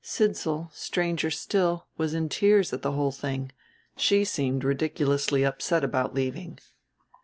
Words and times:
Sidsall, 0.03 0.71
stranger 0.73 1.29
still, 1.29 1.85
was 1.95 2.15
in 2.15 2.27
tears 2.27 2.73
at 2.73 2.81
the 2.81 2.93
whole 2.93 3.11
thing; 3.11 3.51
she 3.95 4.25
seemed 4.25 4.63
ridiculously 4.63 5.43
upset 5.45 5.83
about 5.83 6.15
leaving." 6.15 6.57